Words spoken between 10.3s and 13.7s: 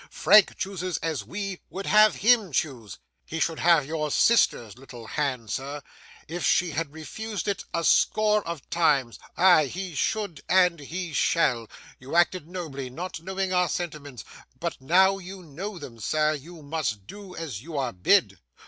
and he shall! You acted nobly, not knowing our